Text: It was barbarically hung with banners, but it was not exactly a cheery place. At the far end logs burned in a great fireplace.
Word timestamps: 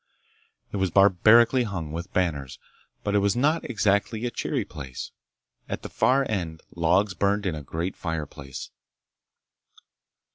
It 0.71 0.77
was 0.77 0.89
barbarically 0.89 1.61
hung 1.61 1.91
with 1.91 2.11
banners, 2.11 2.57
but 3.03 3.13
it 3.13 3.19
was 3.19 3.35
not 3.35 3.69
exactly 3.69 4.25
a 4.25 4.31
cheery 4.31 4.65
place. 4.65 5.11
At 5.69 5.83
the 5.83 5.89
far 5.89 6.25
end 6.27 6.61
logs 6.75 7.13
burned 7.13 7.45
in 7.45 7.53
a 7.53 7.61
great 7.61 7.95
fireplace. 7.95 8.71